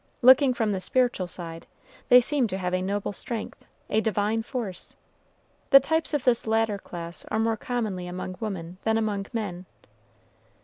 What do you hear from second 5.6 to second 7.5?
The types of this latter class are